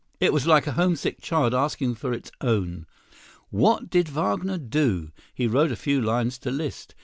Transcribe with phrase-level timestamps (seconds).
[0.19, 2.87] It was like a homesick child asking for its own.
[3.51, 5.11] What did Wagner do?
[5.31, 6.95] He wrote a few lines to Liszt.